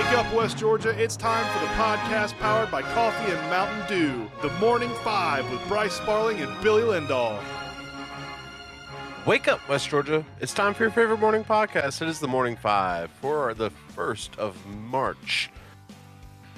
[0.00, 0.98] Wake up, West Georgia.
[0.98, 4.30] It's time for the podcast powered by Coffee and Mountain Dew.
[4.40, 7.38] The Morning Five with Bryce Sparling and Billy Lindahl.
[9.26, 10.24] Wake up, West Georgia.
[10.40, 12.00] It's time for your favorite morning podcast.
[12.00, 15.50] It is the Morning Five for the 1st of March.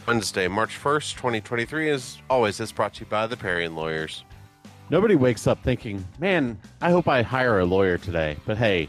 [0.07, 1.91] Wednesday, March 1st, 2023.
[1.91, 4.25] As always, it's brought to you by the Parian Lawyers.
[4.89, 8.37] Nobody wakes up thinking, man, I hope I hire a lawyer today.
[8.47, 8.89] But hey,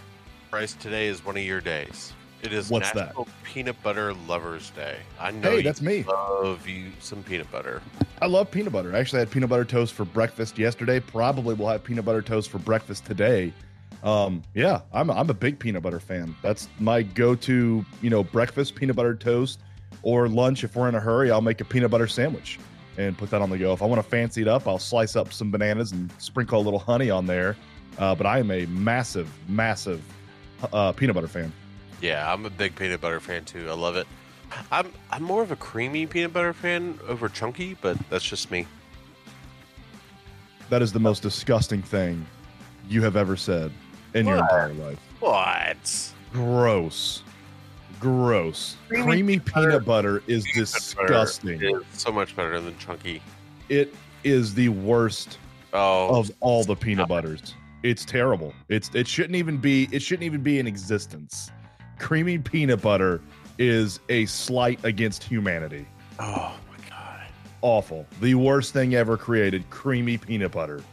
[0.51, 2.11] Bryce, today is one of your days.
[2.43, 3.07] It is What's that?
[3.07, 4.97] National Peanut Butter Lovers Day.
[5.17, 6.03] I know Hey, you that's me.
[6.03, 7.81] love you some peanut butter.
[8.21, 8.93] I love peanut butter.
[8.93, 10.99] I actually had peanut butter toast for breakfast yesterday.
[10.99, 13.53] Probably will have peanut butter toast for breakfast today.
[14.03, 16.35] Um, yeah, I'm I'm a big peanut butter fan.
[16.41, 19.59] That's my go-to, you know, breakfast peanut butter toast
[20.03, 22.59] or lunch if we're in a hurry, I'll make a peanut butter sandwich
[22.97, 23.71] and put that on the go.
[23.71, 26.63] If I want to fancy it up, I'll slice up some bananas and sprinkle a
[26.63, 27.55] little honey on there.
[27.97, 30.01] Uh, but I am a massive, massive
[30.73, 31.51] uh, peanut butter fan.
[32.01, 33.69] Yeah, I'm a big peanut butter fan too.
[33.69, 34.07] I love it.
[34.71, 38.67] I'm I'm more of a creamy peanut butter fan over chunky, but that's just me.
[40.69, 42.25] That is the most disgusting thing
[42.89, 43.71] you have ever said
[44.13, 44.99] in your entire life.
[45.19, 46.13] What?
[46.33, 47.23] Gross.
[47.99, 48.77] Gross.
[48.87, 51.61] Creamy Creamy, peanut peanut butter is Peanut butter disgusting.
[51.61, 53.21] is so much better than chunky.
[53.69, 55.37] It is the worst
[55.73, 57.53] Oh, of all the peanut butters.
[57.83, 58.53] It's terrible.
[58.69, 61.51] It's it shouldn't even be it shouldn't even be in existence.
[61.97, 63.21] Creamy peanut butter
[63.57, 65.85] is a slight against humanity.
[66.19, 67.27] oh my god.
[67.61, 68.05] Awful.
[68.21, 70.83] The worst thing ever created, creamy peanut butter.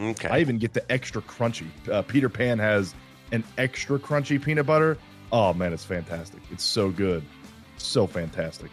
[0.00, 0.28] Okay.
[0.28, 1.66] I even get the extra crunchy.
[1.90, 2.94] Uh, Peter Pan has
[3.32, 4.96] an extra crunchy peanut butter.
[5.32, 6.40] Oh man, it's fantastic.
[6.50, 7.22] It's so good.
[7.78, 8.70] So fantastic.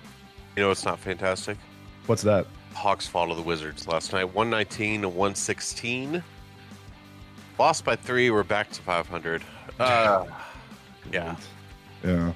[0.55, 1.57] you know it's not fantastic?
[2.07, 2.47] What's that?
[2.73, 6.23] Hawks fall to the Wizards last night, 119 to 116.
[7.59, 8.29] Lost by three.
[8.29, 9.41] We're back to 500.
[9.79, 10.25] Uh,
[11.11, 11.35] yeah.
[12.03, 12.33] Yeah.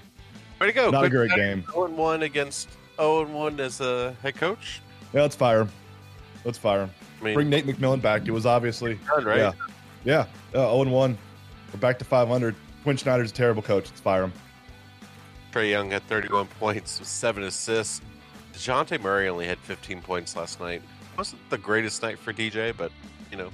[0.59, 0.89] Way to go.
[0.89, 1.63] Not a great game.
[1.71, 4.81] 0 1 against 0 1 as a head coach.
[5.13, 5.69] Yeah, let's fire him.
[6.43, 6.91] Let's fire him.
[7.19, 8.27] I mean, Bring Nate McMillan back.
[8.27, 9.37] It was obviously done, right?
[9.37, 9.51] Yeah.
[10.03, 10.25] Yeah.
[10.53, 11.17] Uh, 0 and 1.
[11.73, 12.55] We're back to 500.
[12.83, 13.85] Quin Snyder's a terrible coach.
[13.85, 14.33] Let's fire him.
[15.51, 18.01] Trae Young had 31 points with seven assists.
[18.53, 20.81] Dejounte Murray only had 15 points last night.
[21.17, 22.91] Wasn't the greatest night for DJ, but,
[23.29, 23.49] you know,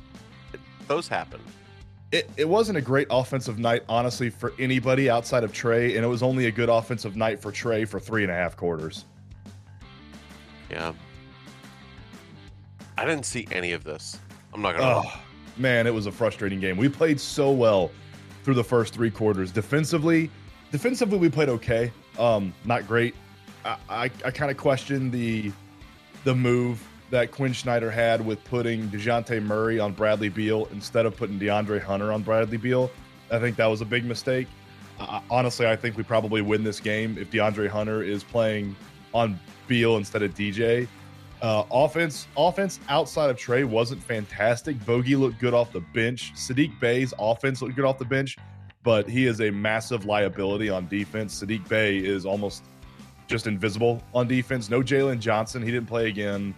[0.88, 1.40] those happen.
[2.12, 6.08] It, it wasn't a great offensive night, honestly, for anybody outside of Trae, and it
[6.08, 9.06] was only a good offensive night for Trae for three and a half quarters.
[10.72, 10.94] Yeah.
[12.98, 14.20] I didn't see any of this.
[14.54, 15.20] I'm not going to Oh,
[15.58, 16.78] man, it was a frustrating game.
[16.78, 17.92] We played so well
[18.44, 19.52] through the first three quarters.
[19.52, 20.32] Defensively,
[20.72, 21.92] defensively we played okay.
[22.18, 23.16] Um, not great.
[23.66, 25.52] I, I, I kind of question the
[26.24, 31.16] the move that Quin Snyder had with putting Dejounte Murray on Bradley Beal instead of
[31.16, 32.92] putting DeAndre Hunter on Bradley Beal.
[33.32, 34.48] I think that was a big mistake.
[35.00, 38.76] Uh, honestly, I think we probably win this game if DeAndre Hunter is playing
[39.14, 40.88] on Beal instead of DJ.
[41.42, 44.76] Uh, offense, offense outside of Trae wasn't fantastic.
[44.80, 46.34] Bogi looked good off the bench.
[46.36, 48.38] Saddiq Bey's offense looked good off the bench,
[48.84, 51.42] but he is a massive liability on defense.
[51.42, 52.64] Saddiq Bey is almost
[53.28, 54.70] just invisible on defense.
[54.70, 55.62] No Jalen Johnson.
[55.62, 56.56] He didn't play again.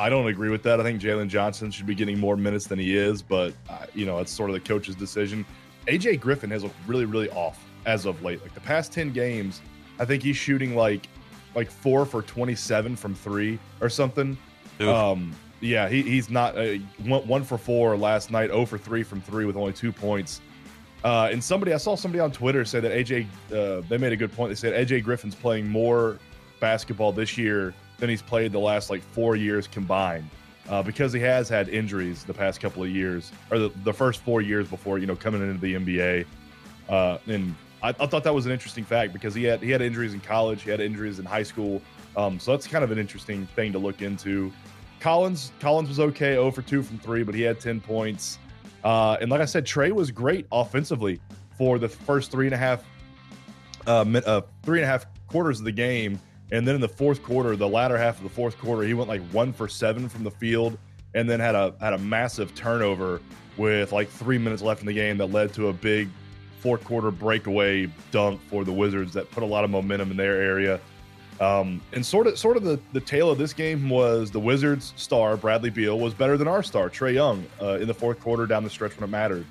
[0.00, 0.80] I don't agree with that.
[0.80, 4.06] I think Jalen Johnson should be getting more minutes than he is, but uh, you
[4.06, 5.44] know it's sort of the coach's decision.
[5.88, 8.40] AJ Griffin has looked really, really off as of late.
[8.42, 9.60] Like the past ten games,
[9.98, 11.06] I think he's shooting like
[11.54, 14.38] like four for twenty seven from three or something.
[14.80, 14.88] Oof.
[14.88, 19.02] Um, yeah, he, he's not uh, one, one for four last night, 0 for three
[19.02, 20.40] from three with only two points.
[21.04, 24.16] Uh, and somebody I saw somebody on Twitter say that AJ uh, they made a
[24.16, 24.50] good point.
[24.50, 26.18] They said AJ Griffin's playing more
[26.60, 30.28] basketball this year than he's played the last like four years combined.
[30.68, 34.20] Uh, because he has had injuries the past couple of years, or the, the first
[34.20, 36.26] four years before you know coming into the NBA.
[36.88, 39.82] Uh, and I, I thought that was an interesting fact because he had he had
[39.82, 41.82] injuries in college, he had injuries in high school.
[42.16, 44.52] Um, so that's kind of an interesting thing to look into.
[45.00, 48.38] Collins Collins was okay, 0 for 2 from three, but he had 10 points.
[48.84, 51.20] Uh, and like I said, Trae was great offensively
[51.56, 52.84] for the first three and a half
[53.86, 56.20] uh, uh, three and a half quarters of the game.
[56.52, 59.08] And then in the fourth quarter, the latter half of the fourth quarter, he went
[59.08, 60.78] like one for seven from the field,
[61.14, 63.20] and then had a had a massive turnover
[63.56, 66.08] with like three minutes left in the game that led to a big
[66.60, 70.40] fourth quarter breakaway dunk for the Wizards that put a lot of momentum in their
[70.40, 70.80] area.
[71.40, 74.92] Um, and sort of, sort of the, the tale of this game was the Wizards'
[74.96, 78.46] star Bradley Beal was better than our star Trae Young uh, in the fourth quarter
[78.46, 79.46] down the stretch when it mattered.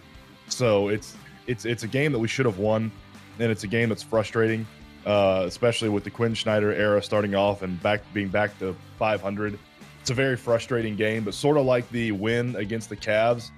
[0.50, 1.16] So it's
[1.48, 2.92] it's it's a game that we should have won,
[3.40, 4.68] and it's a game that's frustrating,
[5.06, 9.57] uh, especially with the Quin Snyder era starting off and back being back to 500.
[10.01, 13.51] It's a very frustrating game, but sort of like the win against the Cavs.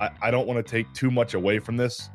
[0.00, 2.10] I, I don't want to take too much away from this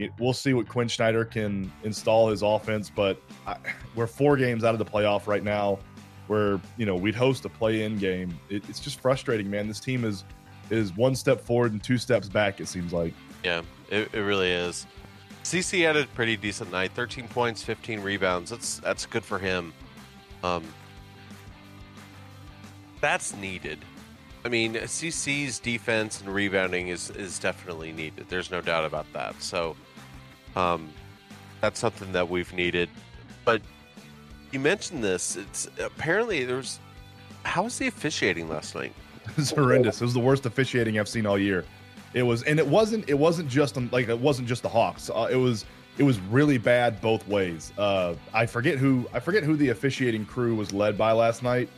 [0.00, 3.56] it, we'll see what Quin Snyder can install his offense, but I,
[3.94, 5.78] we're four games out of the playoff right now.
[6.26, 8.38] Where you know we'd host a play-in game.
[8.48, 9.66] It, it's just frustrating, man.
[9.66, 10.24] This team is
[10.70, 12.60] is one step forward and two steps back.
[12.60, 13.12] It seems like.
[13.44, 14.86] Yeah, it, it really is.
[15.44, 16.92] CC had a pretty decent night.
[16.92, 18.50] 13 points, 15 rebounds.
[18.50, 19.72] That's that's good for him.
[20.42, 20.64] Um,
[23.00, 23.78] that's needed.
[24.44, 28.26] I mean, CC's defense and rebounding is is definitely needed.
[28.28, 29.40] There's no doubt about that.
[29.42, 29.76] So,
[30.56, 30.90] um,
[31.60, 32.88] that's something that we've needed.
[33.44, 33.62] But
[34.52, 35.36] you mentioned this.
[35.36, 36.78] It's apparently there's.
[37.44, 38.92] How was the officiating last night?
[39.30, 40.00] It was horrendous.
[40.00, 41.64] It was the worst officiating I've seen all year.
[42.14, 43.08] It was, and it wasn't.
[43.08, 45.10] It wasn't just like it wasn't just the Hawks.
[45.10, 45.64] Uh, it was.
[45.98, 47.72] It was really bad both ways.
[47.76, 49.08] Uh, I forget who.
[49.12, 51.68] I forget who the officiating crew was led by last night,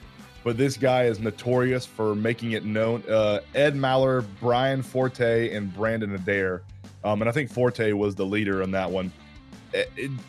[0.45, 3.03] but this guy is notorious for making it known.
[3.09, 6.63] Uh, Ed Malloy, Brian Forte, and Brandon Adair
[7.05, 9.13] um, and I think Forte was the leader on that one.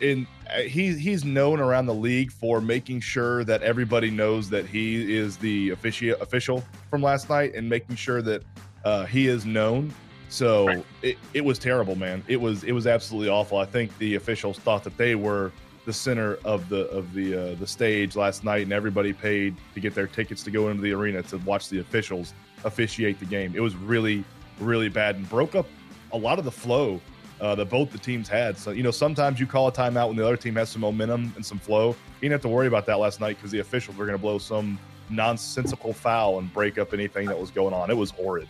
[0.00, 4.66] And uh, he he's known around the league for making sure that everybody knows that
[4.66, 8.42] he is the official official from last night and making sure that
[8.84, 9.92] uh, he is known.
[10.28, 10.84] So right.
[11.02, 12.24] it, it was terrible, man.
[12.26, 13.58] It was it was absolutely awful.
[13.58, 15.52] I think the officials thought that they were
[15.86, 19.80] the center of the of the uh, the stage last night, and everybody paid to
[19.80, 22.34] get their tickets to go into the arena to watch the officials
[22.64, 23.52] officiate the game.
[23.54, 24.24] It was really
[24.60, 25.66] really bad and broke up
[26.12, 27.00] a lot of the flow
[27.40, 28.56] uh, that both the teams had.
[28.56, 31.32] So, you know, sometimes you call a timeout when the other team has some momentum
[31.36, 31.88] and some flow.
[31.88, 34.22] You didn't have to worry about that last night because the officials were going to
[34.22, 34.78] blow some
[35.10, 37.90] nonsensical foul and break up anything that was going on.
[37.90, 38.48] It was horrid.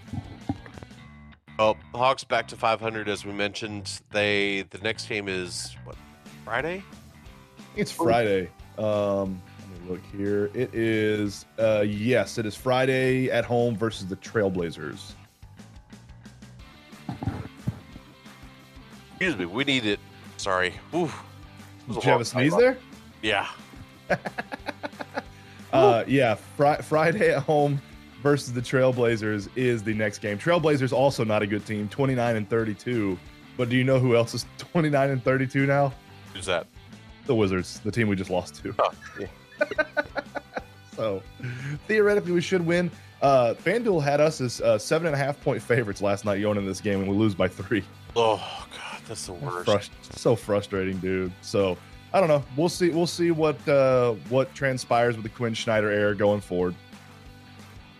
[1.59, 4.01] Well, Hawks back to 500 as we mentioned.
[4.11, 5.97] They the next game is what
[6.45, 6.83] Friday?
[7.77, 8.51] It's Friday.
[8.79, 9.41] Um,
[9.71, 10.51] let me look here.
[10.55, 15.13] It is uh, yes, it is Friday at home versus the Trailblazers.
[19.11, 20.01] Excuse me, we need it.
[20.37, 20.75] Sorry.
[20.93, 21.11] Ooh,
[21.87, 22.77] Did you have a sneeze there?
[23.23, 23.49] Yeah.
[25.75, 26.35] uh, yeah.
[26.35, 27.81] Fri- Friday at home
[28.23, 30.39] versus the Trailblazers is the next game.
[30.39, 33.19] Trailblazers also not a good team, 29 and 32.
[33.57, 35.93] But do you know who else is 29 and 32 now?
[36.33, 36.67] Who's that?
[37.27, 38.75] The Wizards, the team we just lost to.
[38.79, 38.91] Oh,
[39.21, 39.27] yeah.
[40.95, 41.23] so
[41.87, 42.91] theoretically, we should win.
[43.23, 46.59] Uh, FanDuel had us as uh, seven and a half point favorites last night going
[46.59, 47.83] in this game, and we lose by three.
[48.17, 48.37] Oh
[48.71, 49.69] god, that's the worst.
[49.69, 51.33] Frust- so frustrating, dude.
[51.41, 51.79] So
[52.15, 52.43] I don't know.
[52.57, 52.89] We'll see.
[52.89, 56.75] We'll see what uh, what transpires with the Quin Snyder era going forward.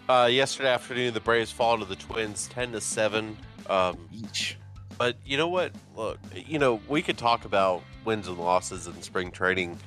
[0.09, 3.37] Uh, yesterday afternoon, the Braves fall to the Twins, ten to seven
[3.69, 4.57] um, each.
[4.97, 5.73] But you know what?
[5.97, 9.79] Look, you know we could talk about wins and losses in spring training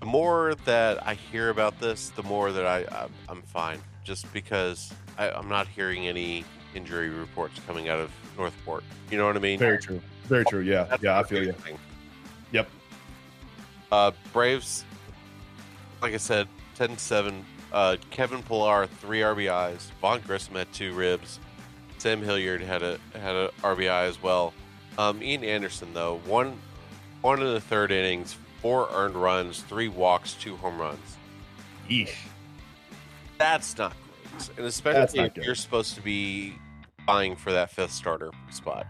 [0.00, 3.78] the more that I hear about this, the more that I, I am fine.
[4.02, 6.44] Just because I, I'm not hearing any
[6.74, 8.82] injury reports coming out of North Port.
[9.10, 9.58] You know what I mean?
[9.58, 10.00] Very true.
[10.24, 10.62] Very true.
[10.62, 10.84] Yeah.
[10.84, 11.52] That's yeah, I feel you.
[11.52, 11.78] Thing.
[13.90, 13.92] Yep.
[13.92, 14.84] Uh, Braves,
[16.02, 17.44] like I said, 10 7.
[17.72, 19.90] Uh, Kevin Pillar, three RBIs.
[20.00, 21.38] Vaughn Grissom had two ribs.
[21.98, 24.54] Sam Hilliard had a had a RBI as well.
[24.98, 26.58] Um, Ian Anderson though, one
[27.20, 31.16] one in the third innings, four earned runs, three walks, two home runs.
[31.88, 32.14] Eesh.
[33.38, 34.50] That's not great.
[34.56, 36.54] And especially if you're supposed to be
[37.06, 38.86] vying for that fifth starter spot.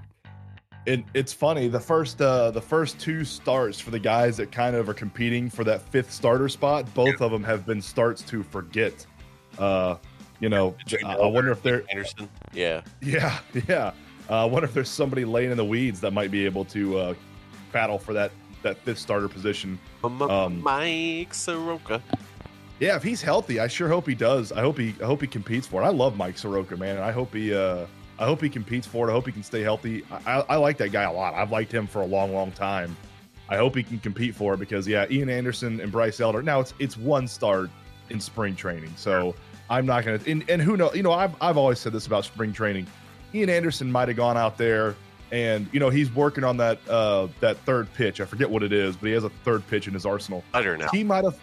[0.86, 4.74] It, it's funny the first uh, the first two starts for the guys that kind
[4.74, 6.92] of are competing for that fifth starter spot.
[6.94, 9.06] Both of them have been starts to forget.
[9.58, 9.96] Uh,
[10.40, 12.28] you know, you I wonder if they're Anderson.
[12.54, 13.92] Yeah, yeah, yeah.
[14.30, 16.98] Uh, I wonder if there's somebody laying in the weeds that might be able to
[16.98, 17.14] uh,
[17.72, 18.32] battle for that
[18.62, 19.78] that fifth starter position.
[20.02, 22.02] Um, Mike Soroka.
[22.78, 24.52] Yeah, if he's healthy, I sure hope he does.
[24.52, 25.84] I hope he I hope he competes for it.
[25.84, 27.84] I love Mike Soroka, man, and I hope he uh
[28.20, 29.10] I hope he competes for it.
[29.10, 30.04] I hope he can stay healthy.
[30.26, 31.34] I, I like that guy a lot.
[31.34, 32.96] I've liked him for a long, long time.
[33.48, 36.42] I hope he can compete for it because yeah, Ian Anderson and Bryce Elder.
[36.42, 37.70] Now it's it's one start
[38.10, 39.34] in spring training, so
[39.68, 40.20] I'm not gonna.
[40.26, 40.94] And, and who knows?
[40.94, 42.86] You know, I've I've always said this about spring training.
[43.34, 44.94] Ian Anderson might have gone out there
[45.32, 48.20] and you know he's working on that uh that third pitch.
[48.20, 50.44] I forget what it is, but he has a third pitch in his arsenal.
[50.50, 50.88] Slider now.
[50.92, 51.38] He might have,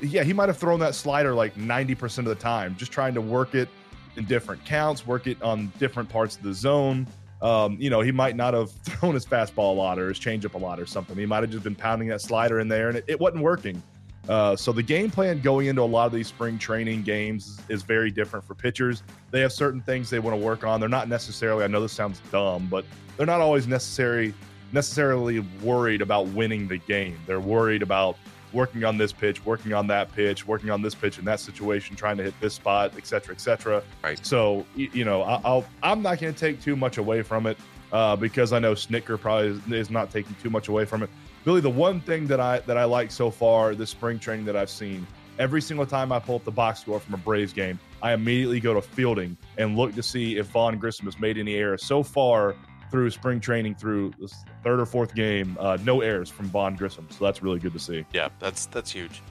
[0.00, 3.14] yeah, he might have thrown that slider like ninety percent of the time, just trying
[3.14, 3.68] to work it
[4.16, 7.06] in different counts, work it on different parts of the zone.
[7.42, 10.54] Um, you know, he might not have thrown his fastball a lot or his changeup
[10.54, 11.16] a lot or something.
[11.16, 13.82] He might have just been pounding that slider in there, and it, it wasn't working.
[14.28, 17.82] Uh, so the game plan going into a lot of these spring training games is
[17.82, 19.02] very different for pitchers.
[19.30, 20.80] They have certain things they want to work on.
[20.80, 21.62] They're not necessarily.
[21.62, 22.84] I know this sounds dumb, but
[23.16, 24.34] they're not always necessary
[24.72, 27.16] necessarily worried about winning the game.
[27.26, 28.18] They're worried about
[28.56, 31.94] working on this pitch, working on that pitch, working on this pitch in that situation,
[31.94, 33.82] trying to hit this spot, et cetera, et cetera.
[34.02, 34.18] Right.
[34.26, 37.58] So you know, I- I'll I'm not going to take too much away from it
[37.92, 41.10] uh, because I know Snitker probably is, is not taking too much away from it.
[41.44, 44.56] Billy, the one thing that I that I like so far this spring training that
[44.56, 45.06] I've seen,
[45.38, 48.58] every single time I pull up the box score from a Braves game, I immediately
[48.58, 51.84] go to fielding and look to see if Vaughn Grissom has made any errors.
[51.84, 52.56] So far
[52.90, 57.06] through spring training, through this third or fourth game, uh, no errors from Vaughn Grissom.
[57.10, 58.04] So that's really good to see.
[58.12, 59.22] Yeah, that's that's huge.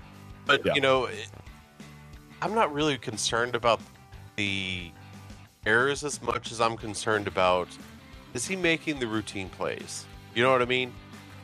[0.45, 0.73] But Yeah.
[0.75, 1.09] you know,
[2.41, 3.79] I'm not really concerned about
[4.35, 4.91] the
[5.65, 7.67] errors as much as I'm concerned about
[8.33, 10.05] is he making the routine plays?
[10.33, 10.93] You know what I mean?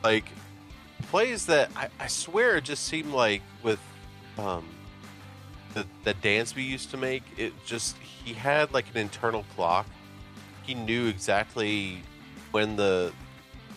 [0.04, 0.26] Like
[1.04, 3.80] plays that I, I swear it just seemed like with
[4.38, 4.64] um
[5.74, 9.86] that that Dansby used to make, it just he had like an internal clock.
[10.62, 12.02] He knew exactly
[12.52, 13.12] when the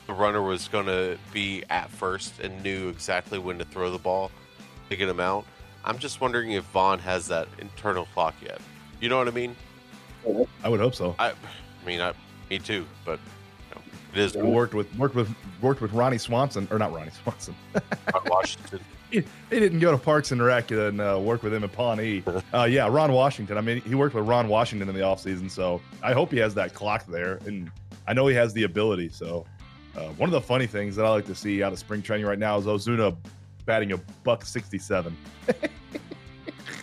[0.08, 3.98] the runner was going to be at first and knew exactly when to throw the
[3.98, 4.30] ball
[4.90, 5.46] to get him out.
[5.84, 8.62] I'm just wondering if Vaughn has that internal clock yet.
[9.02, 9.56] You know what I mean?
[10.64, 11.16] I would hope so.
[11.18, 12.14] I, I mean, I,
[12.50, 12.86] me too.
[13.04, 13.20] But
[14.16, 15.30] it is We worked with worked with
[15.62, 17.56] worked with Ronnie Swanson or not Ronnie Swanson.
[18.14, 18.80] Ron Washington.
[19.12, 22.24] he, he didn't go to Parks and Rec and uh, work with him in Pawnee.
[22.54, 23.58] Uh, yeah, Ron Washington.
[23.58, 26.54] I mean, he worked with Ron Washington in the offseason, so I hope he has
[26.54, 27.70] that clock there, and
[28.08, 29.10] I know he has the ability.
[29.10, 29.46] So,
[29.98, 32.26] uh, one of the funny things that I like to see out of spring training
[32.26, 33.18] right now is Ozuna
[33.66, 35.18] batting a buck sixty-seven.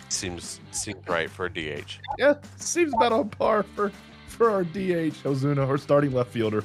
[0.09, 1.97] Seems seems right for a DH.
[2.19, 3.91] Yeah, seems about on par for
[4.33, 6.63] for our DH Ozuna, our starting left fielder.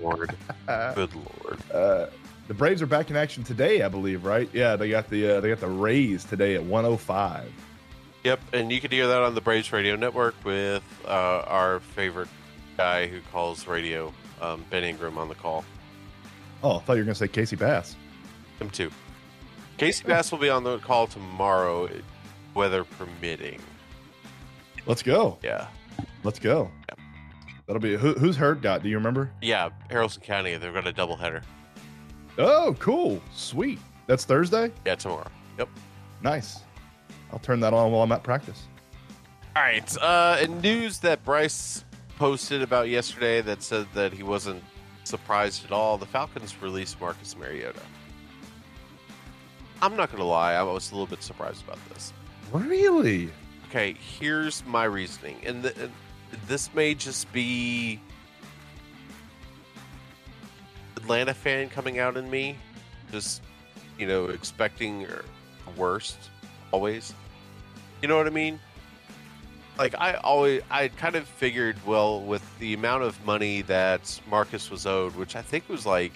[0.00, 0.34] Lord,
[0.66, 1.58] good lord.
[1.72, 2.06] Uh,
[2.48, 4.48] the Braves are back in action today, I believe, right?
[4.52, 7.52] Yeah, they got the uh, they got the Rays today at one oh five.
[8.24, 12.28] Yep, and you can hear that on the Braves Radio Network with uh, our favorite
[12.76, 15.64] guy who calls radio, um, Ben Ingram, on the call.
[16.62, 17.96] Oh, I thought you were gonna say Casey Bass.
[18.58, 18.90] Him too.
[19.78, 21.88] Casey Bass will be on the call tomorrow,
[22.54, 23.60] weather permitting.
[24.86, 25.38] Let's go.
[25.42, 25.68] Yeah.
[26.22, 26.70] Let's go.
[26.88, 26.98] Yep.
[27.66, 28.82] That'll be who, who's Heard got?
[28.82, 29.30] Do you remember?
[29.40, 31.42] Yeah, Haralson County, they've got a doubleheader.
[32.38, 33.78] Oh, cool, sweet.
[34.06, 34.72] That's Thursday.
[34.84, 35.30] Yeah, tomorrow.
[35.58, 35.68] Yep.
[36.22, 36.60] Nice.
[37.32, 38.64] I'll turn that on while I'm at practice.
[39.54, 39.96] All right.
[39.98, 41.84] Uh, and news that Bryce
[42.16, 44.62] posted about yesterday that said that he wasn't
[45.04, 45.96] surprised at all.
[45.96, 47.80] The Falcons released Marcus Mariota.
[49.82, 50.54] I'm not going to lie.
[50.54, 52.12] I was a little bit surprised about this.
[52.52, 53.30] Really?
[53.68, 55.92] Okay, here's my reasoning, and, th- and
[56.46, 58.00] this may just be
[60.96, 62.56] Atlanta fan coming out in me,
[63.10, 63.42] just
[63.98, 66.30] you know expecting the worst
[66.72, 67.14] always.
[68.02, 68.58] You know what I mean?
[69.78, 74.70] Like I always, I kind of figured, well, with the amount of money that Marcus
[74.70, 76.12] was owed, which I think was like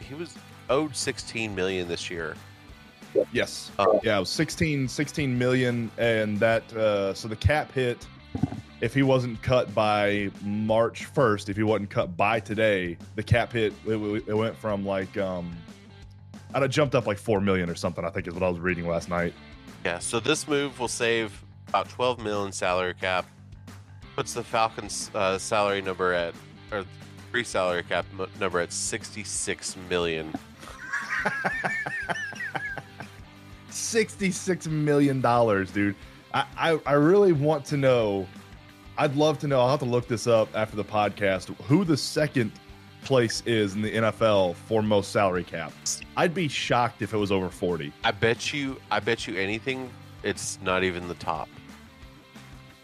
[0.00, 0.34] he was
[0.70, 2.36] owed 16 million this year.
[3.32, 3.70] Yes.
[3.78, 4.00] Oh.
[4.02, 8.06] Yeah, it was 16, 16 million, and that uh, so the cap hit.
[8.80, 13.52] If he wasn't cut by March first, if he wasn't cut by today, the cap
[13.52, 15.56] hit it, it went from like um,
[16.54, 18.04] I don't jumped up like four million or something.
[18.04, 19.32] I think is what I was reading last night.
[19.84, 23.26] Yeah, so this move will save about 12 million salary cap.
[24.14, 26.34] Puts the Falcons' uh, salary number at,
[26.72, 26.84] or
[27.30, 30.32] free salary cap m- number at 66 million.
[33.70, 35.94] Sixty-six million dollars, dude.
[36.32, 38.26] I, I I really want to know.
[38.98, 39.60] I'd love to know.
[39.60, 41.54] I'll have to look this up after the podcast.
[41.64, 42.52] Who the second
[43.04, 45.72] place is in the NFL for most salary cap?
[46.16, 47.92] I'd be shocked if it was over forty.
[48.04, 49.90] I bet you, I bet you anything,
[50.22, 51.48] it's not even the top.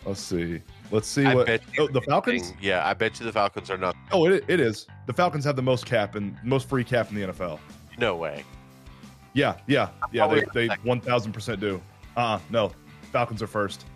[0.04, 0.61] Let's see.
[0.90, 2.52] Let's see I what oh, the Falcons.
[2.61, 3.97] Yeah, I bet you the Falcons are not.
[4.11, 4.87] Oh, it, it is.
[5.07, 7.59] The Falcons have the most cap and most free cap in the NFL.
[7.99, 8.45] No way.
[9.33, 10.26] Yeah, yeah, yeah.
[10.26, 11.81] They they one thousand percent do.
[12.16, 12.73] Uh, uh no.
[13.11, 13.87] Falcons are first.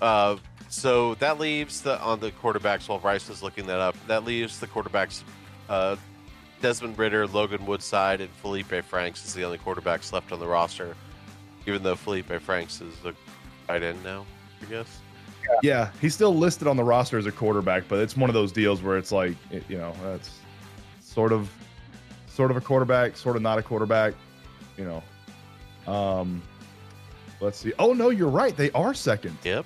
[0.00, 0.36] Uh,
[0.68, 3.96] so that leaves the on the quarterbacks while Bryce was looking that up.
[4.06, 5.22] That leaves the quarterbacks
[5.68, 5.96] uh,
[6.60, 10.96] Desmond Ridder, Logan Woodside, and Felipe Franks is the only quarterbacks left on the roster.
[11.66, 13.14] Even though Felipe Franks is the
[13.66, 14.26] tight end now,
[14.62, 15.00] I guess.
[15.62, 18.52] Yeah, he's still listed on the roster as a quarterback, but it's one of those
[18.52, 19.36] deals where it's like,
[19.68, 20.38] you know, that's
[21.00, 21.50] sort of,
[22.28, 24.14] sort of a quarterback, sort of not a quarterback,
[24.76, 25.92] you know.
[25.92, 26.42] Um,
[27.40, 27.72] let's see.
[27.78, 28.56] Oh no, you're right.
[28.56, 29.36] They are second.
[29.44, 29.64] Yep.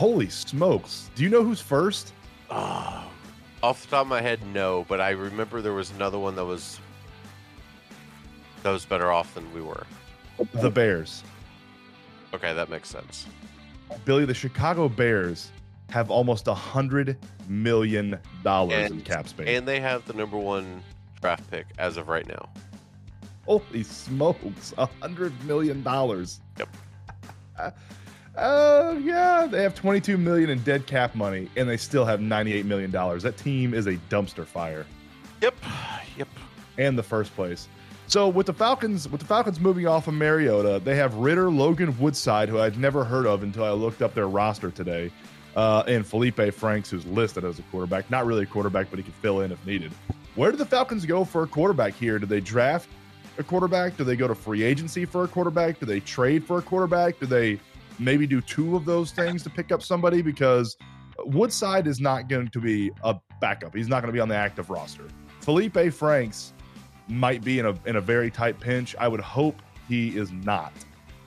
[0.00, 1.10] Holy smokes!
[1.14, 2.14] Do you know who's first?
[2.48, 3.06] Oh,
[3.62, 6.44] off the top of my head, no, but I remember there was another one that
[6.46, 6.80] was
[8.62, 9.86] that was better off than we were.
[10.54, 11.22] The Bears.
[12.32, 13.26] Okay, that makes sense.
[14.06, 15.50] Billy, the Chicago Bears
[15.90, 19.48] have almost a hundred million dollars in cap space.
[19.48, 20.82] And they have the number one
[21.20, 22.48] draft pick as of right now.
[23.44, 26.40] Holy smokes, a hundred million dollars.
[26.58, 26.74] Yep.
[28.36, 32.64] Uh, yeah, they have 22 million in dead cap money, and they still have 98
[32.64, 33.22] million dollars.
[33.22, 34.86] That team is a dumpster fire,
[35.42, 35.54] Yep.
[36.16, 36.28] Yep.
[36.78, 37.68] and the first place.
[38.06, 41.96] So with the Falcons, with the Falcons moving off of Mariota, they have Ridder, Logan
[41.98, 45.10] Woodside, who I'd never heard of until I looked up their roster today,
[45.56, 48.10] uh, and Felipe Franks, who's listed as a quarterback.
[48.10, 49.92] Not really a quarterback, but he can fill in if needed.
[50.36, 52.18] Where do the Falcons go for a quarterback here?
[52.18, 52.88] Do they draft
[53.38, 53.96] a quarterback?
[53.96, 55.78] Do they go to free agency for a quarterback?
[55.80, 57.18] Do they trade for a quarterback?
[57.20, 57.58] Do they
[58.00, 60.22] maybe do two of those things to pick up somebody?
[60.22, 60.76] Because
[61.24, 63.74] Woodside is not going to be a backup.
[63.74, 65.04] He's not going to be on the active roster.
[65.40, 66.52] Felipe Franks
[67.08, 68.96] might be in a in a very tight pinch.
[68.98, 69.56] I would hope
[69.88, 70.72] he is not.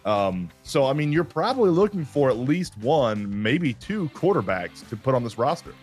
[0.06, 4.98] Um, so I mean, you're probably looking for at least one, maybe two quarterbacks to
[4.98, 5.74] put on this roster.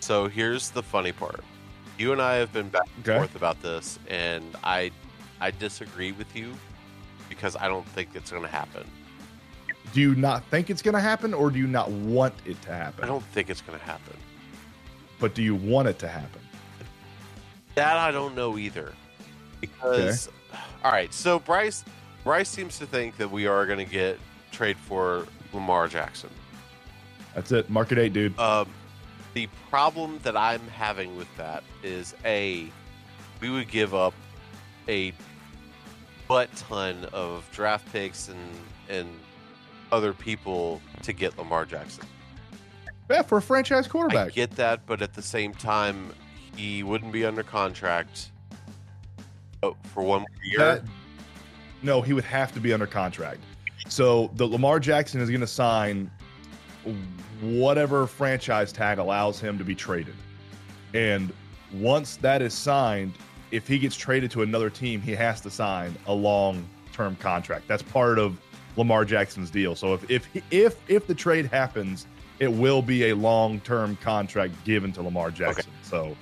[0.00, 1.42] So here's the funny part.
[1.98, 3.18] You and I have been back and Okay.
[3.18, 4.90] forth about this, and I
[5.40, 6.52] I disagree with you
[7.28, 8.84] because I don't think it's going to happen.
[9.92, 12.72] Do you not think it's going to happen, or do you not want it to
[12.72, 13.04] happen?
[13.04, 14.16] I don't think it's going to happen.
[15.20, 16.40] But do you want it to happen?
[17.74, 18.92] That I don't know either.
[19.60, 20.28] Because
[20.84, 21.84] all right, so Bryce
[22.22, 24.18] Bryce seems to think that we are going to get
[24.50, 26.30] trade for Lamar Jackson.
[27.34, 27.68] That's it.
[27.70, 28.38] Market eight, dude.
[28.38, 28.68] Um,
[29.34, 32.68] the problem that I'm having with that is a
[33.40, 34.14] we would give up
[34.88, 35.12] a
[36.28, 38.38] butt ton of draft picks and
[38.88, 39.08] and
[39.94, 42.04] other people to get Lamar Jackson.
[43.08, 44.32] Yeah, for a franchise I quarterback.
[44.32, 46.12] get that, but at the same time,
[46.56, 48.32] he wouldn't be under contract
[49.62, 50.58] oh, for one more year.
[50.58, 50.82] That-
[51.82, 53.40] no, he would have to be under contract.
[53.88, 56.10] So the Lamar Jackson is going to sign
[57.40, 60.14] whatever franchise tag allows him to be traded.
[60.94, 61.32] And
[61.72, 63.12] once that is signed,
[63.50, 67.68] if he gets traded to another team, he has to sign a long-term contract.
[67.68, 68.40] That's part of
[68.76, 69.74] Lamar Jackson's deal.
[69.74, 72.06] So if if if if the trade happens,
[72.40, 75.70] it will be a long-term contract given to Lamar Jackson.
[75.82, 76.16] So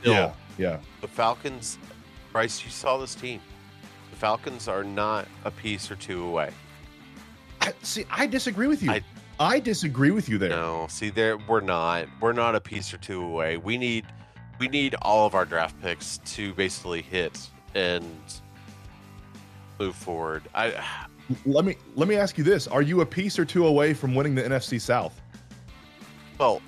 [0.00, 0.78] Still, yeah, yeah.
[1.00, 1.78] the Falcons,
[2.32, 3.40] Bryce, you saw this team.
[4.10, 6.50] The Falcons are not a piece or two away.
[7.62, 8.90] I, see, I disagree with you.
[8.90, 9.02] I,
[9.40, 10.50] I- disagree with you there.
[10.50, 12.06] No, see, there we're not.
[12.20, 13.56] We're not a piece or two away.
[13.56, 14.04] We need,
[14.60, 18.04] we need all of our draft picks to basically hit and
[19.80, 20.42] move forward.
[20.54, 21.06] I,
[21.46, 24.14] Let me let me ask you this: Are you a piece or two away from
[24.14, 25.20] winning the NFC South?
[26.38, 26.60] well,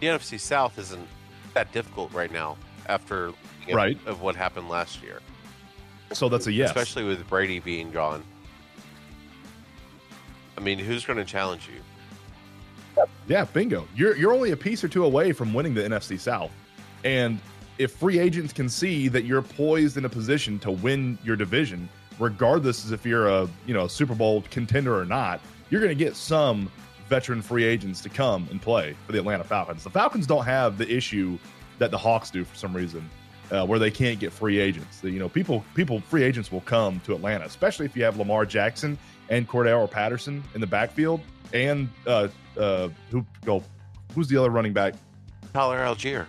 [0.00, 1.08] the NFC South isn't
[1.54, 3.32] that difficult right now after
[3.72, 3.98] Right.
[4.06, 5.20] of what happened last year,
[6.12, 6.68] So that's a yes.
[6.68, 8.22] especially with Brady being gone.
[10.58, 13.04] I mean, who's going to challenge you?
[13.26, 13.88] Yeah, bingo.
[13.96, 16.52] You're you're only a piece or two away from winning the NFC South.
[17.04, 17.40] And
[17.78, 21.88] if free agents can see that you're poised in a position to win your division,
[22.18, 26.04] regardless as if you're a you know Super Bowl contender or not, you're going to
[26.04, 26.70] get some
[27.08, 29.84] veteran free agents to come and play for the Atlanta Falcons.
[29.84, 31.38] The Falcons don't have the issue
[31.78, 33.08] that the Hawks do for some reason,
[33.50, 35.00] uh, where they can't get free agents.
[35.00, 38.16] The- you know, people people free agents will come to Atlanta, especially if you have
[38.16, 38.96] Lamar Jackson
[39.28, 41.20] and Cordarrelle Patterson in the backfield,
[41.52, 43.62] and uh, uh, who go,
[44.14, 44.94] who's the other running back?
[45.52, 46.26] Tyler Allgeier.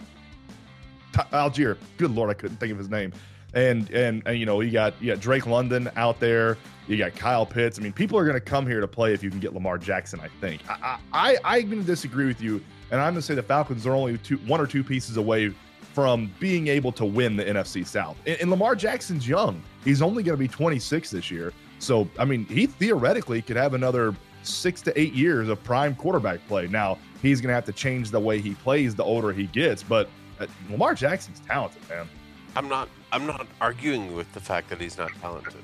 [1.14, 1.78] T- Allgeier.
[1.98, 3.12] Good lord, I couldn't think of his name.
[3.56, 6.58] And, and and you know you got you got Drake London out there.
[6.88, 7.80] You got Kyle Pitts.
[7.80, 9.78] I mean, people are going to come here to play if you can get Lamar
[9.78, 10.20] Jackson.
[10.20, 10.62] I think.
[10.70, 13.94] I, I I- to disagree with you, and I'm going to say the Falcons are
[13.94, 15.54] only two one or two pieces away
[15.94, 18.18] from being able to win the NFC South.
[18.28, 19.64] And, and Lamar Jackson's young.
[19.86, 21.54] He's only going to be 26 this year.
[21.80, 24.14] So I mean, he theoretically could have another
[24.44, 26.68] six to eight years of prime quarterback play.
[26.68, 29.82] Now he's going to have to change the way he plays the older he gets,
[29.82, 32.08] but uh, Lamar Jackson's talented, man.
[32.56, 32.90] I'm not.
[33.12, 35.64] I'm not arguing with the fact that he's not talented.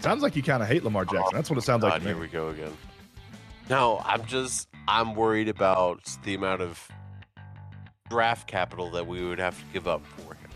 [0.00, 1.34] Sounds like you kind of hate Lamar Jackson.
[1.34, 1.92] That's what it sounds like.
[1.94, 2.08] God, me.
[2.08, 2.76] here we go again.
[3.68, 4.68] No, I'm just.
[4.88, 6.88] I'm worried about the amount of
[8.08, 10.50] draft capital that we would have to give up for him.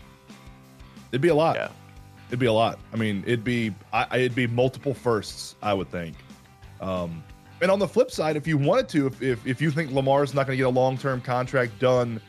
[1.11, 1.55] It'd be a lot.
[1.57, 1.69] Yeah.
[2.29, 2.79] It'd be a lot.
[2.93, 6.15] I mean, it'd be I, I- it'd be multiple firsts, I would think.
[6.79, 7.23] Um,
[7.61, 10.33] and on the flip side, if you wanted to, if if, if you think Lamar's
[10.33, 12.21] not going to get a long term contract done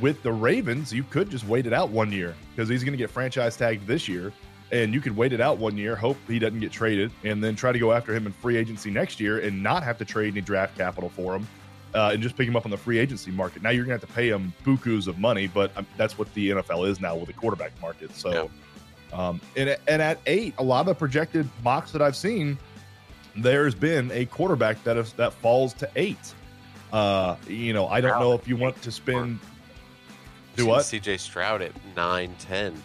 [0.00, 2.98] with the Ravens, you could just wait it out one year because he's going to
[2.98, 4.32] get franchise tagged this year,
[4.72, 7.54] and you could wait it out one year, hope he doesn't get traded, and then
[7.54, 10.32] try to go after him in free agency next year and not have to trade
[10.34, 11.46] any draft capital for him.
[11.94, 13.62] uh, and just pick him up on the free agency market.
[13.62, 16.32] Now you're going to have to pay him bukus of money, but um, that's what
[16.34, 18.12] the NFL is now with the quarterback market.
[18.16, 18.50] So,
[19.12, 22.58] um, and, and at eight, a lot of the projected mocks that I've seen,
[23.36, 26.34] there's been a quarterback that is, that falls to eight.
[26.92, 29.38] Uh, you know, I don't know if you want to spend.
[30.56, 30.82] Do what?
[30.82, 32.82] CJ Stroud at 9 10.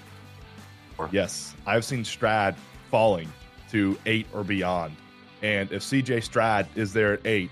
[1.11, 2.55] Yes, I've seen Stroud
[2.89, 3.31] falling
[3.71, 4.95] to eight or beyond.
[5.41, 7.51] And if CJ Stroud is there at eight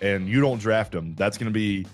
[0.00, 1.86] and you don't draft him, that's going to be,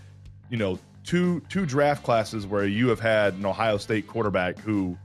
[0.51, 4.97] you know, two two draft classes where you have had an Ohio State quarterback who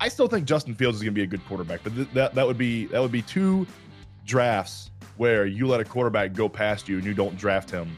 [0.00, 2.34] I still think Justin Fields is going to be a good quarterback, but th- that
[2.34, 3.66] that would be that would be two
[4.24, 7.94] drafts where you let a quarterback go past you and you don't draft him.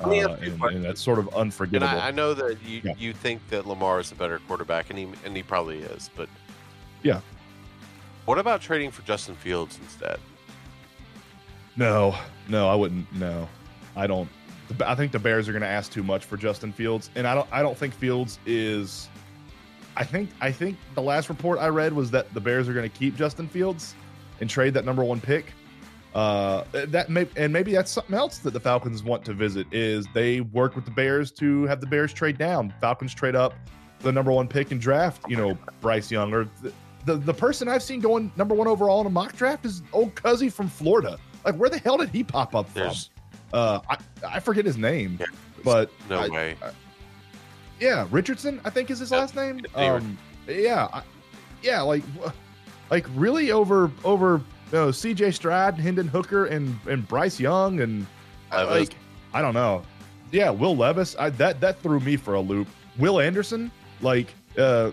[0.00, 1.86] Uh, Let me ask you a and, and that's sort of And unforgivable.
[1.86, 2.92] I, I know that you, Yeah.
[2.98, 6.28] you think that Lamar is a better quarterback, and he, and he probably is, but.
[7.02, 7.20] Yeah.
[8.26, 10.18] What about trading for Justin Fields instead?
[11.76, 12.14] No,
[12.48, 13.10] no, I wouldn't.
[13.14, 13.48] No,
[13.96, 14.28] I don't.
[14.84, 17.34] I think the Bears are going to ask too much for Justin Fields, and I
[17.34, 17.48] don't.
[17.50, 19.08] I don't think Fields is.
[19.96, 20.30] I think.
[20.40, 23.16] I think the last report I read was that the Bears are going to keep
[23.16, 23.94] Justin Fields
[24.40, 25.46] and trade that number one pick.
[26.14, 30.06] Uh, that may and maybe that's something else that the Falcons want to visit is
[30.12, 32.74] they work with the Bears to have the Bears trade down.
[32.80, 33.54] Falcons trade up
[34.00, 35.22] the number one pick and draft.
[35.28, 36.72] You know, Bryce Young or the
[37.06, 40.14] the, the person I've seen going number one overall in a mock draft is old
[40.16, 41.16] Cuzzy from Florida.
[41.44, 42.82] Like, where the hell did he pop up from?
[42.82, 43.10] There's
[43.52, 43.96] Uh, I,
[44.28, 45.26] I forget his name, Yeah,
[45.64, 46.56] but no I- way.
[47.80, 49.60] yeah, Richardson, I think is his Yeah, last name.
[49.74, 51.02] Um, yeah, I,
[51.62, 52.02] yeah, like,
[52.90, 54.42] like really over over
[54.78, 55.32] know, C.J.
[55.32, 58.06] Stroud, Hendon Hooker, and and Bryce Young, and
[58.52, 58.88] uh, Levis.
[58.88, 58.96] like
[59.34, 59.82] I don't know.
[60.32, 62.68] Yeah, Will Levis, I, that that threw me for a loop.
[62.98, 64.28] Will Anderson, like,
[64.58, 64.90] uh,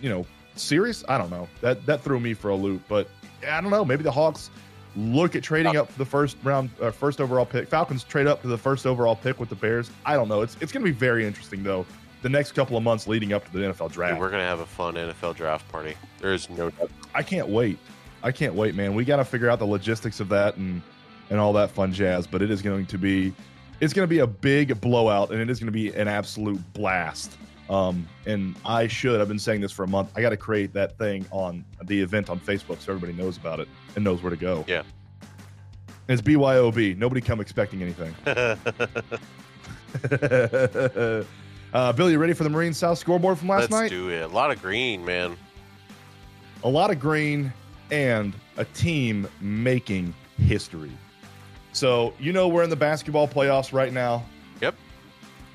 [0.00, 1.04] you know, serious?
[1.08, 1.48] I don't know.
[1.60, 2.82] That that threw me for a loop.
[2.88, 3.08] But
[3.48, 3.84] I don't know.
[3.84, 4.50] Maybe the Hawks
[4.96, 7.68] look at trading up the first round, uh, first overall pick.
[7.68, 9.90] Falcons trade up to the first overall pick with the Bears.
[10.04, 10.42] I don't know.
[10.42, 11.84] It's it's going to be very interesting though.
[12.22, 14.20] The next couple of months leading up to the NFL Dude, draft.
[14.20, 15.94] we're gonna have a fun NFL draft party.
[16.20, 16.90] There is no doubt.
[17.14, 17.78] I can't wait.
[18.22, 18.94] I can't wait, man.
[18.94, 20.82] We got to figure out the logistics of that and
[21.30, 22.26] and all that fun jazz.
[22.26, 23.32] But it is going to be,
[23.80, 26.60] it's going to be a big blowout, and it is going to be an absolute
[26.72, 27.36] blast.
[27.68, 29.20] Um, and I should.
[29.20, 30.12] I've been saying this for a month.
[30.14, 33.58] I got to create that thing on the event on Facebook so everybody knows about
[33.58, 34.64] it and knows where to go.
[34.68, 34.82] Yeah.
[36.08, 36.96] It's BYOB.
[36.96, 38.14] Nobody come expecting anything.
[41.74, 43.90] uh, Billy, you ready for the Marine South scoreboard from last Let's night?
[43.90, 44.22] do it.
[44.22, 45.36] A lot of green, man.
[46.62, 47.52] a lot of green
[47.90, 50.92] and a team making history.
[51.72, 54.24] So you know we're in the basketball playoffs right now.
[54.60, 54.74] Yep.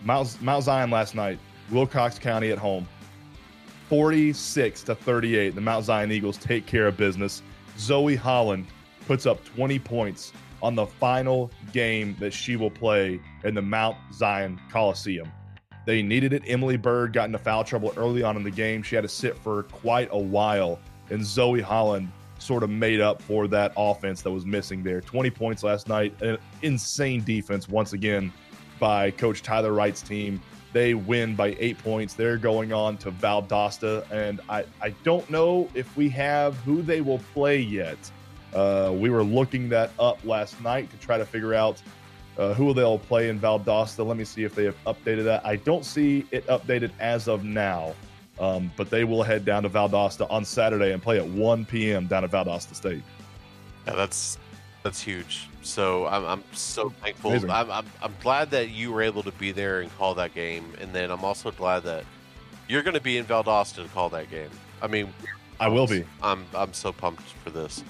[0.03, 1.39] Mount, Mount Zion last night,
[1.71, 2.87] Wilcox County at home,
[3.89, 5.55] forty-six to thirty-eight.
[5.55, 7.41] The Mount Zion Eagles take care of business.
[7.77, 8.67] Zoe Holland
[9.07, 13.97] puts up twenty points on the final game that she will play in the Mount
[14.13, 15.31] Zion Coliseum.
[15.87, 16.43] They needed it.
[16.45, 18.83] Emily Bird got into foul trouble early on in the game.
[18.83, 23.21] She had to sit for quite a while, and Zoe Holland sort of made up
[23.21, 25.01] for that offense that was missing there.
[25.01, 26.13] 20 points last night.
[26.21, 28.33] An insane defense once again
[28.79, 30.41] by Coach Tyler Wright's team.
[30.73, 32.13] They win by eight points.
[32.13, 37.01] They're going on to Valdosta, and I, I don't know if we have who they
[37.01, 37.97] will play yet.
[38.53, 41.81] Uh, we were looking that up last night to try to figure out
[42.37, 44.05] uh, who they'll play in Valdosta.
[44.05, 45.45] Let me see if they have updated that.
[45.45, 47.93] I don't see it updated as of now,
[48.41, 52.07] um, but they will head down to Valdosta on Saturday and play at 1 p.m.
[52.07, 53.03] down at Valdosta State.
[53.85, 54.37] Yeah, that's
[54.83, 55.47] that's huge.
[55.61, 57.31] So I'm, I'm so thankful.
[57.51, 60.65] I'm, I'm I'm glad that you were able to be there and call that game,
[60.81, 62.03] and then I'm also glad that
[62.67, 64.49] you're going to be in Valdosta to call that game.
[64.81, 65.13] I mean,
[65.59, 66.03] I will be.
[66.23, 67.83] I'm I'm so pumped for this.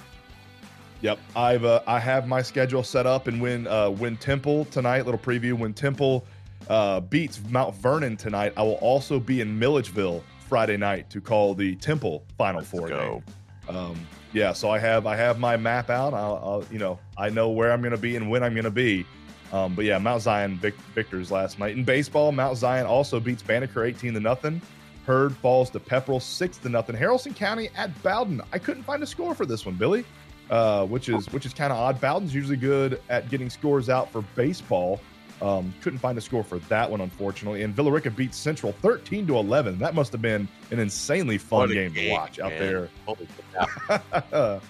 [1.00, 5.06] Yep, I've uh, I have my schedule set up, and when uh, when Temple tonight,
[5.06, 5.54] little preview.
[5.54, 6.26] When Temple
[6.70, 11.56] uh, beats Mount Vernon tonight, I will also be in Milledgeville Friday night to call
[11.56, 13.24] the Temple Final Four go.
[13.70, 13.74] game.
[13.74, 16.14] Um, yeah, so I have I have my map out.
[16.14, 18.66] I'll, I'll you know I know where I'm going to be and when I'm going
[18.66, 19.06] to be.
[19.54, 22.34] Um, but yeah, Mount Zion vic- victors last night in baseball.
[22.34, 24.62] Mount Zion also beats Banneker 18 to nothing.
[25.06, 26.98] Heard falls to Pepperell six to nothing.
[26.98, 28.42] Haralson County at Bowdon.
[28.52, 30.04] I couldn't find a score for this one, Billy,
[30.50, 32.02] uh, which is which is kind of odd.
[32.02, 35.00] Bowdon's usually good at getting scores out for baseball.
[35.42, 37.64] Um, couldn't find a score for that one, unfortunately.
[37.64, 39.80] And Villa Rica beats Central 13 to 11.
[39.80, 42.90] That must have been an insanely fun a game, to watch out there.
[43.06, 43.28] Holy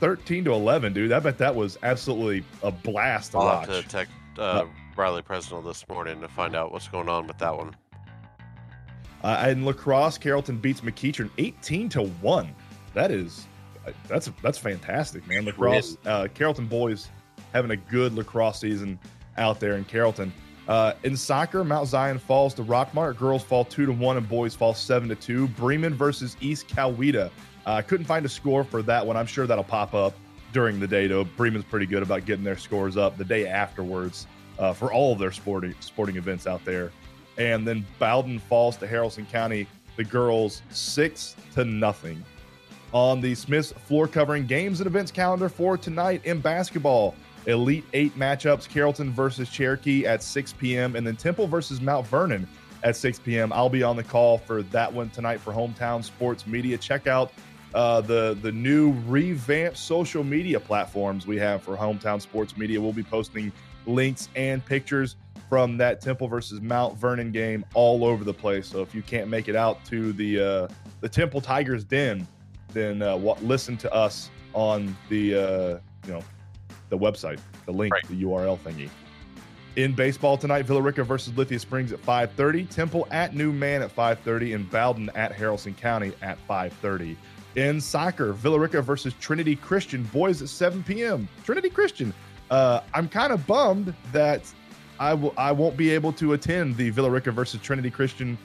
[0.00, 1.10] 13 to 11, dude.
[1.10, 3.68] I bet that was absolutely a blast to I'll watch.
[3.68, 7.38] have to text uh, Riley Presnell this morning to find out what's going on with
[7.38, 7.74] that one.
[9.24, 12.54] Uh, in lacrosse, Carrollton beats McEachern 18 to 1.
[12.94, 13.46] That is
[14.06, 15.44] that's that's fantastic, man.
[15.44, 17.08] Lacrosse, uh, Carrollton boys
[17.52, 18.98] having a good lacrosse season
[19.38, 20.32] out there in Carrollton.
[20.68, 23.16] Uh, in soccer, Mount Zion falls to Rockmart.
[23.16, 25.48] Girls fall two to one, and boys fall seven to two.
[25.48, 27.30] Bremen versus East Coweta.
[27.66, 29.16] Uh, I couldn't find a score for that one.
[29.16, 30.14] I'm sure that'll pop up
[30.52, 31.24] during the day, though.
[31.24, 34.26] Bremen's pretty good about getting their scores up the day afterwards
[34.58, 36.92] uh, for all of their sporting sporting events out there.
[37.38, 39.66] And then Bowdon falls to Haralson County.
[39.96, 42.24] The girls six to nothing.
[42.92, 47.14] On the Smiths floor covering games and events calendar for tonight in basketball.
[47.48, 50.94] Elite Eight matchups: Carrollton versus Cherokee at 6 p.m.
[50.96, 52.46] and then Temple versus Mount Vernon
[52.84, 53.52] at 6 p.m.
[53.52, 56.76] I'll be on the call for that one tonight for Hometown Sports Media.
[56.76, 57.32] Check out
[57.74, 62.80] uh, the the new revamped social media platforms we have for Hometown Sports Media.
[62.80, 63.50] We'll be posting
[63.86, 65.16] links and pictures
[65.48, 68.66] from that Temple versus Mount Vernon game all over the place.
[68.66, 70.68] So if you can't make it out to the uh,
[71.00, 72.28] the Temple Tigers Den,
[72.74, 76.22] then uh, listen to us on the uh, you know
[76.88, 78.08] the website, the link, Right.
[78.08, 78.88] the URL thingy.
[79.76, 84.54] In baseball tonight, Villa Rica versus Lithia Springs at 5:30, Temple at Newnan at 5:30,
[84.54, 87.16] and Bowdon at Haralson County at 5:30.
[87.54, 91.28] In soccer, Villa Rica versus Trinity Christian boys at 7 p.m.
[91.44, 92.12] Trinity Christian.
[92.50, 94.42] Uh, I'm kind of bummed that
[94.98, 98.36] I will I won't be able to attend the Villa Rica versus Trinity Christian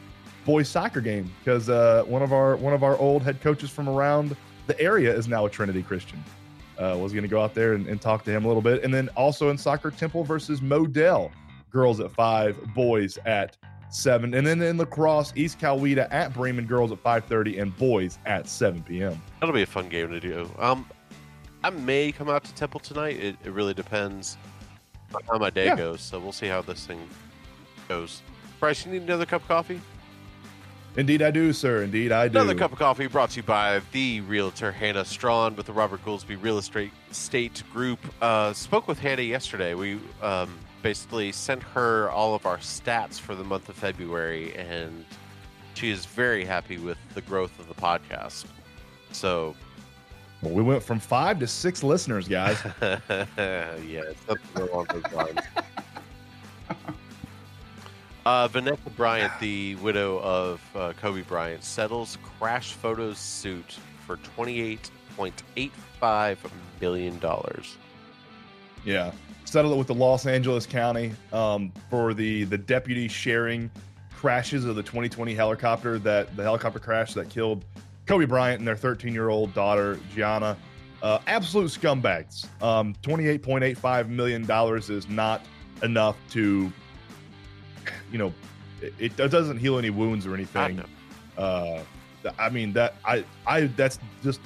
[0.45, 3.89] boys soccer game because uh, one of our one of our old head coaches from
[3.89, 4.35] around
[4.67, 6.23] the area is now a Trinity Christian.
[6.79, 8.83] Uh, was going to go out there and, and talk to him a little bit,
[8.83, 11.31] and then also in soccer, Temple versus Model,
[11.69, 13.55] girls at five, boys at
[13.89, 18.17] seven, and then in lacrosse, East Coweta at Bremen, girls at five thirty, and boys
[18.25, 19.21] at seven p.m.
[19.39, 20.49] That'll be a fun game to do.
[20.57, 20.85] Um,
[21.63, 23.17] I may come out to Temple tonight.
[23.17, 24.35] It, it really depends
[25.13, 25.75] on how my day Yeah.
[25.75, 26.01] goes.
[26.01, 27.07] So we'll see how this thing
[27.87, 28.21] goes.
[28.59, 29.79] Bryce, you need another cup of coffee?
[30.95, 31.81] Indeed, I do, sir.
[31.81, 32.37] Indeed, I do.
[32.37, 36.05] Another cup of coffee brought to you by the realtor Hannah Strawn with the Robert
[36.05, 37.99] Goolsby Real Estate State Group.
[38.21, 39.73] Uh, spoke with Hannah yesterday.
[39.73, 40.53] We um,
[40.83, 45.03] basically sent her all of our stats for the month of February, and
[45.73, 48.45] she is very happy with the growth of the podcast.
[49.11, 49.55] So,
[50.43, 52.59] Well, we went from five to six listeners, guys.
[52.81, 55.39] yeah, something along those lines.
[58.25, 66.37] Uh, Vanessa Bryant, the widow of uh, Kobe Bryant, settles crash photos suit for $28.85
[66.81, 67.21] million.
[68.85, 69.11] Yeah,
[69.45, 73.71] settled it with the Los Angeles County um, for the the deputy sharing
[74.15, 77.63] crashes of the 2020 helicopter that the helicopter crash that killed
[78.05, 80.57] Kobe Bryant and their 13 year old daughter Gianna.
[81.01, 82.45] Uh, absolute scumbags.
[82.63, 85.45] Um, 28.85 million dollars is not
[85.81, 86.71] enough to,
[88.13, 88.33] you know,
[88.81, 90.75] it, it doesn't heal any wounds or I anything.
[90.77, 90.85] know.
[91.43, 91.83] Uh,
[92.39, 94.39] I mean that I I that's just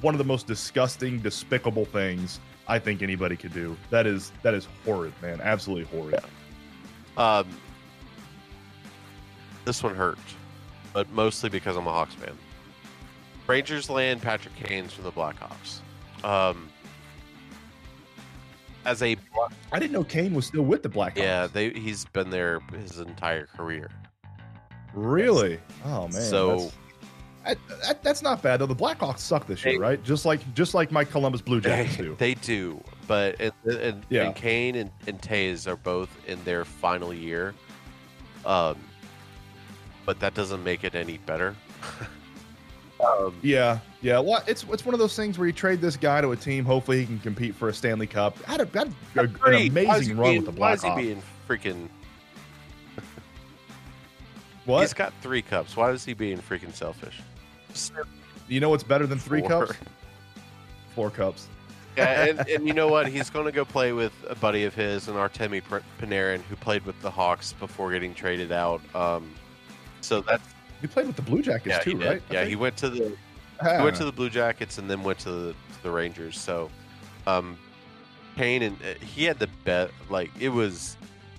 [0.00, 3.76] one of the most disgusting, despicable things I think anybody could do.
[3.90, 5.40] That is that is horrid, man.
[5.40, 6.20] Absolutely horrid.
[7.16, 7.46] Um,
[9.64, 10.18] this one hurt,
[10.92, 12.36] but mostly because I'm a Hawks fan.
[13.46, 15.80] Rangers land Patrick Kane from the Blackhawks.
[16.24, 16.69] Um,
[18.84, 19.16] as a
[19.72, 21.16] I didn't know Kane was still with the Blackhawks.
[21.18, 23.90] yeah, they, he's been there his entire career.
[24.94, 25.58] really.
[25.84, 26.12] Oh man.
[26.12, 26.70] So-
[27.44, 28.66] that's, that, that- that's not bad though.
[28.66, 30.02] The Blackhawks suck this year, They- right?
[30.02, 32.14] Just like just like my Columbus Blue Jackets do.
[32.18, 34.24] They do, but and, and, Yeah.
[34.26, 37.54] and Kane and, and Toews are both in their final year.
[38.44, 38.76] Um,
[40.06, 41.54] but that doesn't make it any better.
[43.02, 44.18] um, Yeah, yeah.
[44.18, 46.64] Well, it's it's one of those things where you trade this guy to a team.
[46.64, 48.40] Hopefully, he can compete for a Stanley Cup.
[48.44, 50.82] Had, a, had a, an Why is he amazing run being- with the Why is
[50.82, 51.88] he being freaking?
[54.66, 54.82] What?
[54.82, 55.76] He's got three cups.
[55.76, 57.20] Why is he being freaking selfish?
[58.48, 59.48] you know what's better than three Four.
[59.66, 59.72] cups?
[60.94, 61.48] Four cups.
[61.96, 63.08] yeah, and, and you know what?
[63.08, 66.56] He's going to go play with a buddy of his, an Artemi P- Panarin, who
[66.56, 68.80] played with the Hawks before getting traded out.
[68.94, 69.32] Um,
[70.02, 70.46] so that's
[70.80, 72.22] He played with the Blue Jackets yeah, too, right?
[72.30, 73.16] I Yeah, he went to the
[73.62, 76.38] he went to the Blue Jackets and then went to the, to the Rangers.
[76.38, 76.70] So,
[77.26, 77.58] um,
[78.36, 79.90] Kane and uh, he had the bet.
[80.08, 80.96] Like it was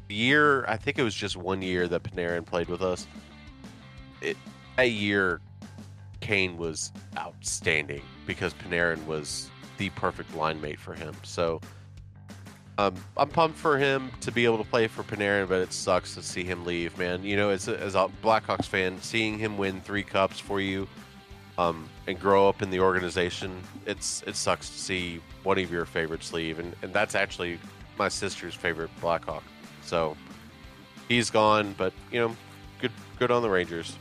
[0.08, 0.66] the year.
[0.66, 3.08] I think it was just one year that Panarin played with us.
[4.22, 4.38] It
[4.78, 5.42] a year,
[6.20, 11.16] Kane was outstanding because Panarin was the perfect line mate for him.
[11.24, 11.62] So.
[12.78, 16.16] Um, I'm pumped for him to be able to play for Panarin, but it sucks
[16.16, 17.24] to see him leave, man.
[17.24, 20.88] You know, as a, as a Blackhawks fan, seeing him win three cups for you,
[21.58, 25.86] um, and grow up in the organization, it's it sucks to see one of your
[25.86, 27.60] favorites leave, and, and that's actually
[27.98, 29.44] my sister's favorite Blackhawk.
[29.84, 30.16] So
[31.08, 32.36] he's gone, but you know,
[32.80, 33.96] good good on the Rangers.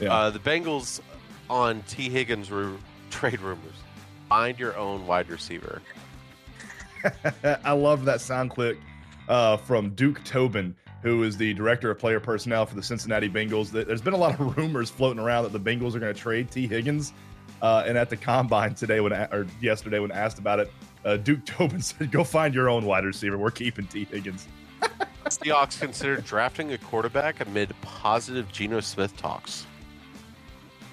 [0.00, 0.12] Yeah.
[0.12, 1.00] Uh, the Bengals
[1.48, 2.78] on Tee Higgins ru-
[3.10, 3.76] trade rumors.
[4.28, 5.80] Find your own wide receiver.
[7.64, 8.78] I love that sound clip
[9.28, 13.70] uh, from Duke Tobin, who is the director of player personnel for the Cincinnati Bengals.
[13.70, 16.50] There's been a lot of rumors floating around that the Bengals are going to trade
[16.50, 17.12] Tee Higgins.
[17.62, 20.70] Uh, and at the combine today, when or yesterday, when asked about it,
[21.04, 23.38] uh, Duke Tobin said, "Go find your own wide receiver.
[23.38, 24.48] We're keeping Tee Higgins."
[25.26, 29.66] Seahawks considered drafting a quarterback amid positive Geno Smith talks.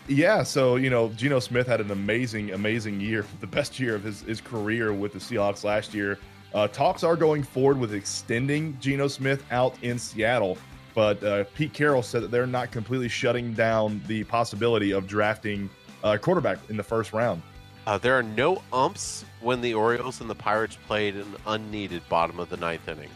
[0.07, 4.03] Yeah, so you know, Geno Smith had an amazing, amazing year, the best year of
[4.03, 6.19] his, his career with the Seahawks last year.
[6.53, 10.57] Uh, talks are going forward with extending Geno Smith out in Seattle,
[10.93, 15.69] but uh, Pete Carroll said that they're not completely shutting down the possibility of drafting
[16.03, 17.41] a quarterback in the first round.
[17.87, 22.39] Uh, there are no umps when the Orioles and the Pirates played an unneeded bottom
[22.39, 23.09] of the ninth inning.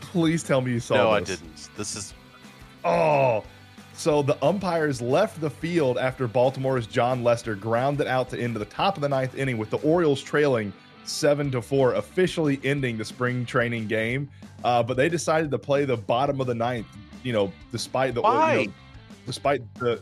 [0.00, 0.94] Please tell me you saw.
[0.94, 1.30] No, this.
[1.30, 1.68] I didn't.
[1.76, 2.14] This is
[2.84, 3.44] Oh,
[4.00, 8.64] so the umpires left the field after Baltimore's Josh Lester grounded out to into the
[8.64, 10.72] top of the ninth inning with the Orioles trailing
[11.04, 14.30] seven to four, officially ending the spring training game.
[14.64, 16.86] Uh, but they decided to play the bottom of the ninth.
[17.22, 18.60] You know, despite the Why?
[18.60, 18.72] You know,
[19.26, 20.00] despite the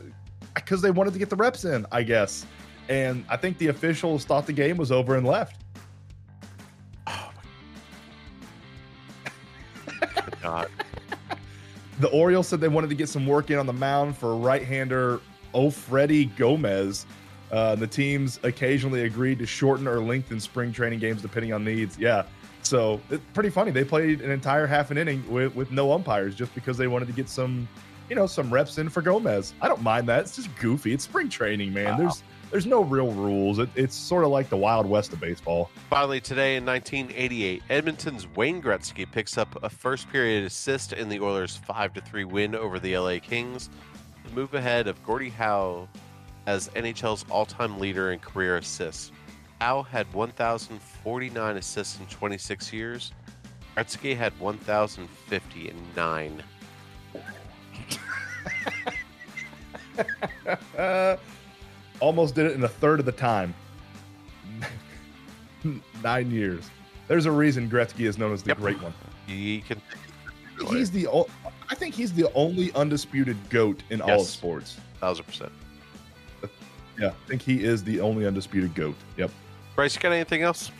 [0.55, 2.45] because they wanted to get the reps in, I guess.
[2.87, 5.61] And I think the officials thought the game was over and left.
[11.99, 15.19] The Orioles said they wanted to get some work in on the mound for right-hander
[15.53, 17.05] Ofreidy Gomez.
[17.51, 21.97] Uh, the teams occasionally agreed to shorten or lengthen spring training games depending on needs.
[21.97, 22.23] Yeah,
[22.61, 23.71] so it's pretty funny.
[23.71, 27.07] They played an entire half an inning with, with no umpires just because they wanted
[27.07, 27.67] to get some,
[28.09, 29.53] you know, some reps in for Gomez.
[29.61, 30.21] I don't mind that.
[30.21, 30.93] It's just goofy.
[30.93, 31.97] It's spring training, man.
[31.97, 33.59] There's there's no real rules.
[33.59, 35.69] It, it's sort of like the wild west of baseball.
[35.89, 41.19] Finally, today in 1988, Edmonton's Wayne Gretzky picks up a first period assist in the
[41.19, 43.69] Oilers' 5 3 win over the LA Kings.
[44.25, 45.87] The move ahead of Gordie Howe
[46.45, 49.11] as NHL's all time leader in career assists.
[49.61, 53.11] Howe had 1,049 assists in 26 years.
[53.75, 56.43] Gretzky had 1,050 in nine.
[61.99, 63.53] Almost did it in a third of the time.
[66.03, 66.69] Nine years.
[67.07, 68.57] There's a reason Gretzky is known as the Yep.
[68.59, 68.93] Great One.
[69.27, 69.81] He can.
[70.69, 71.07] He's the.
[71.07, 71.27] o-
[71.69, 74.77] I think he's the only undisputed goat in all of sports.
[74.99, 75.51] Thousand percent.
[76.99, 78.95] Yeah, I think he is the only undisputed goat.
[79.17, 79.31] Yep.
[79.75, 80.71] Bryce, you got anything else?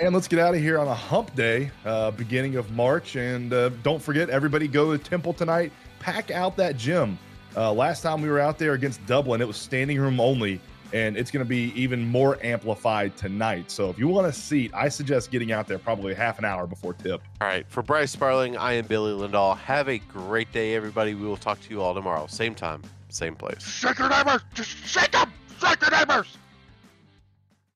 [0.00, 3.16] And let's get out of here on a hump day, uh, beginning of March.
[3.16, 5.72] And uh, don't forget, everybody go to Temple tonight.
[6.00, 7.18] Pack out that gym.
[7.56, 10.60] Uh, last time we were out there against Dublin, it was standing room only,
[10.92, 13.70] and it's going to be even more amplified tonight.
[13.70, 16.66] So if you want a seat, I suggest getting out there probably half an hour
[16.66, 17.22] before tip.
[17.40, 17.64] All right.
[17.68, 19.56] For Bryce Sparling, I am Billy Lindahl.
[19.56, 21.14] Have a great day, everybody.
[21.14, 22.26] We will talk to you all tomorrow.
[22.26, 23.62] Same time, same place.
[23.62, 24.42] Shake your neighbors!
[24.52, 25.32] Just shake them!
[25.58, 26.36] Shake your neighbors!